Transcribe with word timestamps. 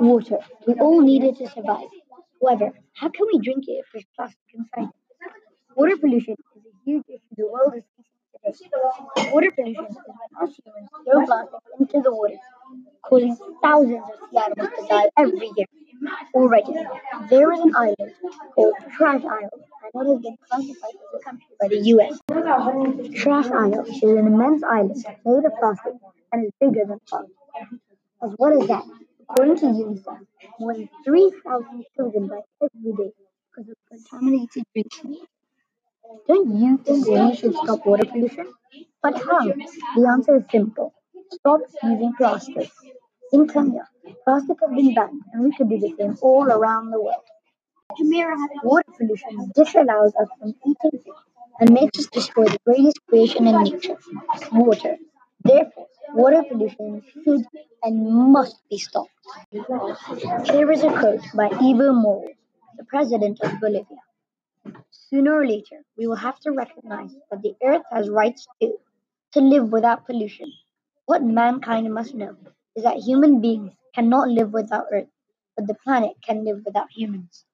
Water. 0.00 0.38
We 0.66 0.74
all 0.74 1.00
need 1.00 1.22
it 1.24 1.36
to 1.38 1.48
survive. 1.48 1.88
However, 2.40 2.72
how 2.94 3.08
can 3.08 3.26
we 3.32 3.38
drink 3.38 3.64
it 3.68 3.72
if 3.82 3.86
there's 3.92 4.04
plastic 4.16 4.38
inside? 4.54 4.90
Water 5.76 5.96
pollution 5.96 6.34
is 6.56 6.64
a 6.66 6.74
huge 6.84 7.04
issue 7.08 7.34
the 7.36 7.46
world 7.46 7.74
is 7.76 7.84
facing 8.42 8.68
today. 8.70 9.30
Water 9.32 9.50
pollution 9.52 9.86
is 9.86 9.96
when 10.06 10.48
us 10.48 10.60
humans 10.64 10.88
throw 11.04 11.26
plastic 11.26 11.60
into 11.78 12.00
the 12.02 12.14
water, 12.14 12.38
causing 13.02 13.36
thousands 13.62 14.02
of 14.12 14.30
sea 14.30 14.38
animals 14.38 14.70
to 14.78 14.86
die 14.88 15.08
every 15.16 15.50
year. 15.56 15.66
Already, 16.34 16.74
there 17.30 17.52
is 17.52 17.60
an 17.60 17.76
island 17.76 18.12
called 18.54 18.74
Trash 18.96 19.22
Isle, 19.24 19.50
and 19.94 20.08
it 20.08 20.12
has 20.12 20.20
been 20.20 20.36
classified 20.50 20.96
as 21.04 21.20
a 21.20 21.24
country 21.24 21.46
by 21.60 21.68
the 21.68 21.80
US. 21.94 22.18
Trash 23.22 23.46
Isle 23.46 23.84
is 23.86 24.02
an 24.02 24.26
immense 24.26 24.62
island 24.64 25.04
made 25.24 25.44
of 25.44 25.52
plastic 25.60 25.94
and 26.32 26.46
is 26.46 26.52
bigger 26.60 26.84
than 26.86 27.00
Earth. 27.14 27.30
As 28.22 28.34
well 28.38 28.62
as 28.62 28.68
that, 28.68 28.84
according 29.32 29.56
to 29.56 29.66
UNICEF, 29.66 30.26
more 30.60 30.74
than 30.74 30.88
3,000 31.04 31.84
children 31.96 32.28
die 32.28 32.42
every 32.62 32.92
day 33.00 33.12
because 33.48 33.70
of 33.70 33.76
contaminated 33.90 34.64
drinking 34.74 35.16
water. 36.02 36.24
Don't 36.28 36.60
you 36.60 36.76
think 36.78 37.06
we 37.06 37.34
should 37.36 37.54
stop 37.56 37.86
water 37.86 38.04
pollution? 38.04 38.52
But 39.02 39.14
how? 39.16 39.44
The 39.96 40.08
answer 40.12 40.36
is 40.36 40.44
simple. 40.50 40.94
Stop 41.32 41.60
using 41.82 42.12
plastic. 42.18 42.70
In 43.32 43.48
Kenya, 43.48 43.88
plastic 44.24 44.58
has 44.60 44.70
been 44.76 44.94
banned 44.94 45.22
and 45.32 45.44
we 45.44 45.56
could 45.56 45.70
do 45.70 45.78
the 45.78 45.94
same 45.98 46.16
all 46.20 46.44
around 46.46 46.90
the 46.90 47.00
world. 47.00 47.24
Water 48.64 48.92
pollution 48.98 49.52
disallows 49.54 50.12
us 50.20 50.28
from 50.38 50.54
eating 50.66 51.00
and 51.60 51.72
makes 51.72 51.98
us 51.98 52.06
destroy 52.06 52.44
the 52.44 52.58
greatest 52.66 52.98
creation 53.08 53.46
in 53.46 53.62
nature, 53.62 53.98
water. 54.52 54.96
Therefore, 55.44 55.88
water 56.14 56.42
pollution 56.48 57.02
should 57.24 57.46
and 57.82 58.32
must 58.32 58.56
be 58.70 58.78
stopped. 58.78 59.21
Here 59.50 60.70
is 60.72 60.82
a 60.84 60.90
quote 60.90 61.22
by 61.34 61.48
Evo 61.48 61.94
Morales, 61.94 62.36
the 62.76 62.84
president 62.84 63.40
of 63.42 63.60
Bolivia. 63.60 63.98
Sooner 64.90 65.34
or 65.34 65.46
later, 65.46 65.84
we 65.96 66.06
will 66.06 66.16
have 66.16 66.38
to 66.40 66.52
recognize 66.52 67.14
that 67.30 67.42
the 67.42 67.54
earth 67.64 67.82
has 67.92 68.10
rights 68.10 68.46
too, 68.60 68.78
to 69.32 69.40
live 69.40 69.72
without 69.72 70.06
pollution. 70.06 70.52
What 71.06 71.22
mankind 71.22 71.92
must 71.92 72.14
know 72.14 72.36
is 72.76 72.84
that 72.84 72.98
human 72.98 73.40
beings 73.40 73.74
cannot 73.94 74.28
live 74.28 74.52
without 74.52 74.86
earth, 74.92 75.08
but 75.56 75.66
the 75.66 75.74
planet 75.74 76.12
can 76.22 76.44
live 76.44 76.62
without 76.64 76.90
humans. 76.90 77.44